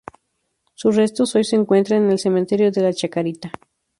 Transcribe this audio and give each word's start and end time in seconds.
Sus 0.73 0.95
restos 0.95 1.35
hoy 1.35 1.43
se 1.43 1.55
encuentran 1.55 2.05
en 2.05 2.09
el 2.09 2.17
Cementerio 2.17 2.71
de 2.71 2.81
la 2.81 2.91
Chacarita. 2.91 3.51